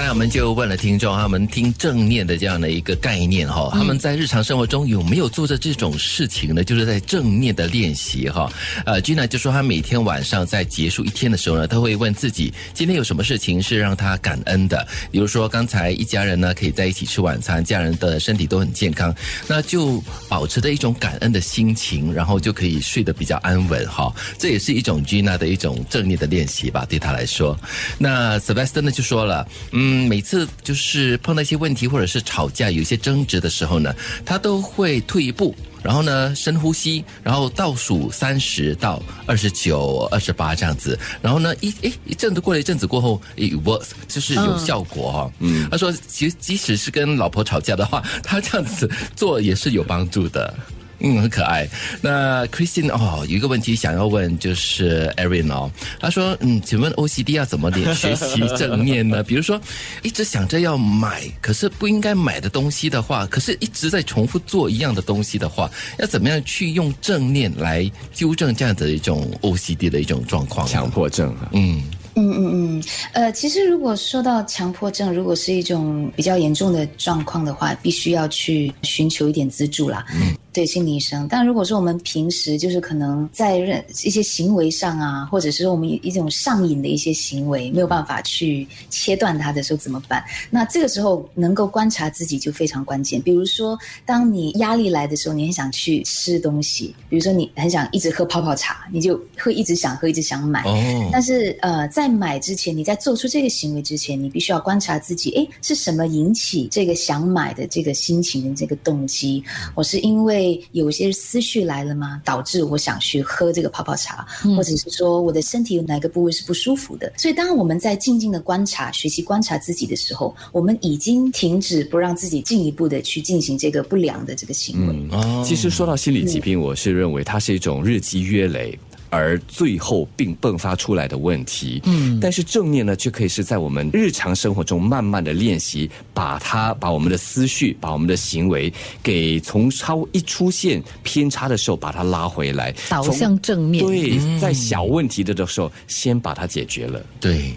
[0.00, 6.64] 刚才我们就问了听众，他们听正念的这样的一个概念哈，他们在日常生活中有没有做着这种事情呢？
[6.64, 8.50] 就是在正念的练习哈。
[8.86, 14.88] 呃，Gina 就说他每天晚上在结束一天的时候呢，他会问自己今天有什么事情是让他感恩的。
[15.10, 19.14] 比如说刚才一家人呢可以在一起吃晚餐，家人的身体都很健康，
[19.46, 24.10] 那就保持着一种感恩的心情，然后就可以睡得比较安稳哈。
[24.38, 27.54] 这也是一种 Gina 的一种正念的练习吧，对他来说。
[27.98, 29.46] 那 Sylvester 呢就说了。
[29.72, 45.32] 嗯，每次就是碰到一些问题或者是吵架有一些争执的时候呢，他都会退一步，然后呢深呼吸，然后倒数三十到二十九、二十八这样子，然后呢一诶一阵子过了一阵子过后，it works 就是有效果哈。
[45.40, 50.54] 嗯，他说其实即使是跟老婆吵架的话，他这样子做也是有帮助的。
[51.00, 51.68] 嗯，很可爱。
[52.00, 59.22] 那 Christine 哦，有一个问题想要问，就是 Erin 哦，他说，嗯，请问 OCD 要怎么学习正念呢？
[59.22, 59.60] 比如说，
[60.02, 70.66] 一直想着要买，可是不应该买的东西的话，可是一直在重复做一样的东西的话，要怎么样去用正念来纠正这样的一种 OCD 的一种状况？
[70.66, 71.82] 强迫症啊，嗯。
[72.16, 80.04] 嗯嗯嗯，呃，其实如果说到强迫症，如果是一种比较严重的状况的话，必须要去寻求一点资助啦。
[80.12, 81.28] 嗯，对，心理医生。
[81.28, 90.24] 但如果说我们平时就是可能在认一些行为上啊，或者是我们一种上瘾的一些行为，没有办法去切断它的时候怎么办？
[90.50, 93.22] 那这个时候能够观察自己就非常关键。
[93.22, 100.64] 比如说，当你压力来的时候，你很想去吃东西，比如说你很想一直喝泡泡茶，你就会一直想喝，一直想买。
[100.64, 109.44] 哦，但是呃，在在买之前，你在做出这个行为之前，你必须要观察自己，哎，是什么引起这个想买的这个心情的这个动机？
[109.74, 110.39] 我是因为
[110.72, 112.20] 有些思绪来了吗？
[112.24, 117.12] 导致我想去喝这个泡泡茶，或者是说我的身体有哪个部位是不舒服的？
[117.16, 125.08] 所以，当我们在静静的观察、学习观察自己的时候，我们已经停止不让自己进一步的去进行这个不良的这个行为。
[125.12, 128.78] 嗯，其实说到心理疾病，我是认为它是一种日积月累。
[129.10, 138.72] 而最后并迸发出来的问题，嗯，但是正念呢，却可以是在我们日常生活中慢慢的练习，把它把我们的思绪，把我们的行为，
[139.02, 143.84] 给从超一出现偏差的时候，把它拉回来，导向正面。
[143.84, 147.04] 对，在小问题的的时候，先把它解决了。
[147.20, 147.52] 对。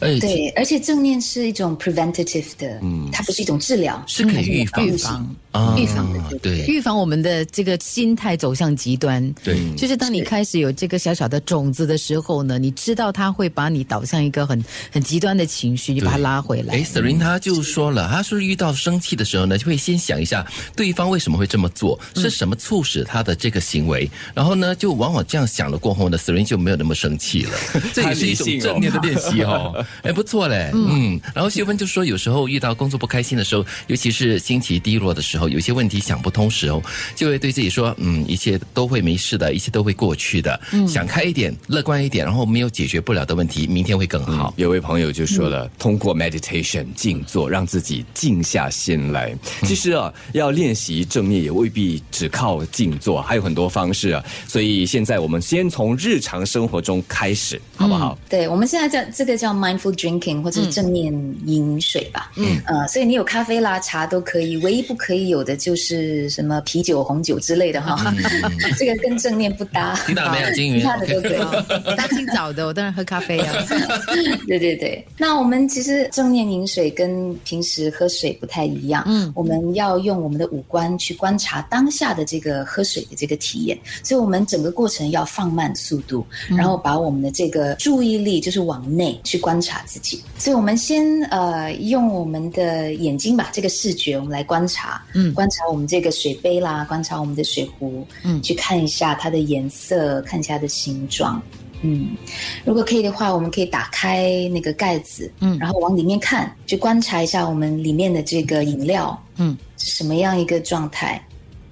[0.00, 5.36] 对，而且正念是一种 preventative 的，嗯，它不是一种治疗，是可以预防、预防、
[5.76, 9.32] 预防的，对，预防我们的这个心态走向极端。
[9.42, 16.74] 对，就是当你开始有这个小小的种子的时候呢，你知道它会把你导向一个很很极端的情绪，你把它拉回来。
[16.74, 27.52] 哎，Serin 他就说了，他说遇到生气的时候呢，就会先想一下对方为什么会这么做，是什么促使他的这个行为，然后呢，就往往这样想了过后呢，Serin 就没有那么生气了。
[27.92, 29.84] 这也是一种正念的练习哦。
[30.02, 36.82] 哎，不错嘞，嗯，然后秀芬就说，有时候遇到工作不开心的时候，尤其是心情低落的时候，有些问题想不通时候，
[37.14, 44.54] 就会对自己说，嗯，一切都会没事的，一切都会过去的，想开一点，乐观一点，然后没有解决不了的问题，明天会更好。
[44.56, 49.34] 有位朋友就说了，通过 meditation 静坐，让自己静下心来。
[49.62, 54.24] 其实啊，要练习正念也未必只靠静坐，还有很多方式啊。
[54.46, 58.18] 所以现在我们先从日常生活中开始，好不好？
[58.28, 60.18] 对，我们现在叫这个叫 mindful drink。
[60.42, 61.12] 或者正念
[61.46, 68.12] 饮水吧，嗯，呃，所以你有咖啡啦、茶都可以，唯一不可以有的就是什么啤酒、红酒之类的哈，
[68.76, 69.94] 这个跟正念不搭。
[70.06, 70.78] 听到没有，金鱼？
[70.80, 71.96] 其他的都可以。
[71.96, 73.54] 大清早的，我当然喝咖啡啊。
[74.46, 90.22] 对对对，那我们其实正念饮水跟平时喝水不太一样，嗯，我们要用我们的五官去观察当下的这个喝水的这个体验，所以我们整个过程要放慢速度，然后把我们的这个注意力就是往内去观察自己。
[90.38, 101.40] 所以，我们先呃用我们的眼睛吧，这个视觉，我们来观察，嗯，观察我们这个水杯啦，观察我们的水壶，嗯，去看一下它的颜色，看一下它的形状，
[101.82, 102.16] 嗯，
[102.64, 111.22] 如果可以的话，我们可以打开那个盖子，嗯，然后往里面看，去观察一下我们里面的这个饮料，嗯，是什么样一个状态。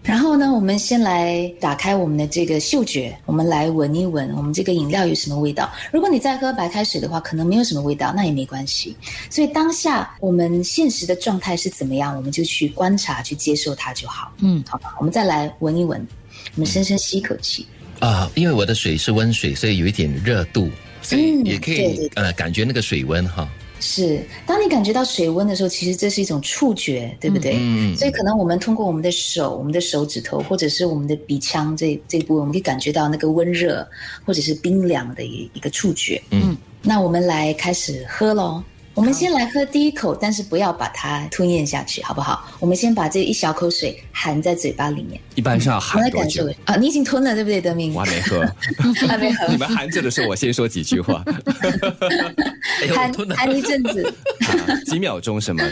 [0.07, 5.69] 然后呢，我们先来打开我们的这个嗅觉，我们来闻一闻我们这个饮料有什么味道。
[5.93, 8.97] 如果你在喝白开水的话，可能没有什么味道，那也没关系。
[9.29, 14.33] 所以当下我们现实的状态是怎么样，我们就去观察、去接受它就好。
[14.39, 16.07] 嗯，好吧，我们再来闻一闻，
[16.55, 17.67] 我们深深吸一口气。
[17.99, 20.71] 啊，因为我的水是温水，所以有一点热度，
[21.03, 23.49] 所以也可以呃感觉那个水温哈。
[23.81, 27.57] 是，当你感觉到水温的时候，其实这是一种触觉，对不对？
[27.59, 27.97] 嗯。
[27.97, 33.87] 所以可能我们通过我们的手、我们的手指头，或者是我们的鼻腔这这一部分，我们可以感觉到那个温热
[34.25, 36.21] 或者是冰凉的一一个触觉。
[36.31, 36.57] 嗯。
[36.83, 38.63] 那我们来开始喝喽。
[38.97, 42.49] 我们先来喝第一口，但是不要把它吞咽下去，好不好？
[42.59, 45.21] 我们先把这一小口水含在嘴巴里面。
[45.35, 46.73] 一般是要我含多久来感受？
[46.73, 48.03] 啊，你已经吞了，对不对，德明我？
[48.03, 48.41] 还没喝，
[49.07, 51.23] 还没喝 你，们含着的时候，我先说几句话，
[52.95, 54.03] 含含一阵子。
[54.41, 55.63] 啊几秒钟什么？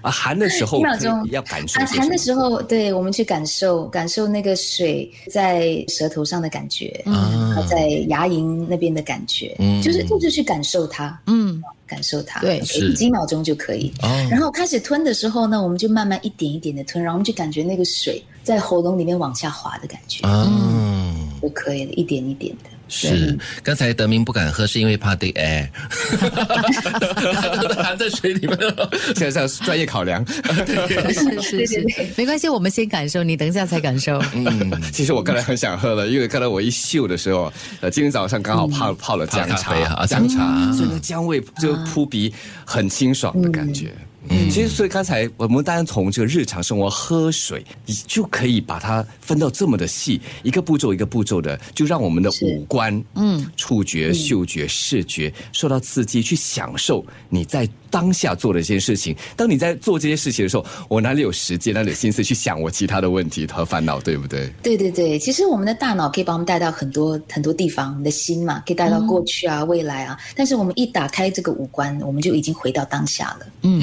[0.00, 13.92] 啊，寒的时候一秒钟可以要感受啊，些什么含的时候，对我们去感受感受那个水在舌头上的感觉，啊它在牙龈那边的感觉，嗯就是就是去感受它，嗯，感受它，对是几秒钟就可以。
[14.02, 21.28] 哦然后开始吞的时候呢，我们就慢慢一点一点的吞，然后我们就感觉那个水在喉咙里面往下滑的感觉，嗯。
[21.40, 22.70] 就可以了，一点一点的。
[22.88, 25.68] 是，刚才德明不敢喝，是因为怕 dead air，
[27.82, 28.90] 含在水里面了。
[29.14, 30.24] 现在是专业考量。
[30.26, 31.86] 是是是，
[32.16, 34.18] 没关系，我们先感受，你等一下才感受。
[34.34, 39.74] 嗯，其实我刚才很想喝了，因为刚才我一嗅的时候，呃，今天早上刚好泡泡了姜茶
[40.06, 42.32] 姜姜茶所以那姜味就扑鼻，
[42.64, 43.92] 很清爽的感觉。
[43.94, 44.07] 嗯，
[44.50, 47.64] 其实所以刚才我们当然从这个日常生活喝水，
[48.06, 59.14] 就可以把它分到这么的细，一个步骤一个步骤的，就让我们的五官，嗯，触觉、嗅觉、视觉受到刺激，去享受你在当下做的一件事情。
[59.36, 64.50] 当你在做这些事情的时候，我哪里有时间，哪里有心思去想我其他的问题和烦恼，对不对？
[64.62, 70.18] 对对对，其实我们的大脑可以把我们带到很多很多地方，我们的心嘛，可以带到过去啊、未来啊。
[70.36, 73.46] 但是我们一打开这个五官，我们就已经回到当下了。
[73.62, 73.80] 嗯，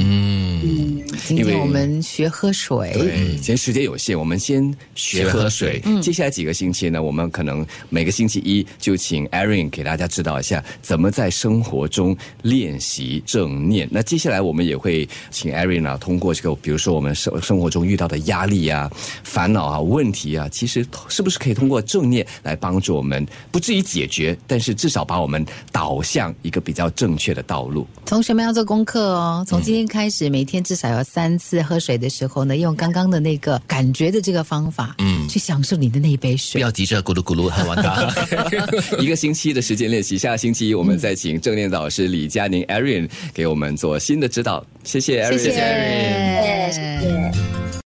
[1.26, 5.82] 今因为天我们学喝水，对，今天时间有限，我们先学喝水。
[6.02, 13.88] 接下来几个星期呢，我们可能每个星期一就请 Erin 给大家指导一下，怎么在生活中练习正念。
[13.92, 18.92] 那接下来我们也会请 Erin 啊，通过这个，比如说我们生生活中遇到的压力啊、
[19.24, 27.88] 烦恼啊、问题啊，其实是不是可以通过正念来帮助我们，不至于解决，但是至少把我们导向一个比较正确的道路。
[28.06, 29.46] 同学们要做功课哦。
[29.48, 36.64] 从今天开始，每天至少要三次喝水的时候呢，用刚刚的那个感觉的这个方法，嗯，去享受你的那一杯水不。
[36.64, 38.12] 要急着咕噜咕噜喝完它。
[39.00, 44.66] 一个星期的时间练习，下个星期一我们再请正念导师李佳宁 Erin 给我们做新的指导。
[44.84, 47.65] 谢谢 Erin，谢谢谢谢。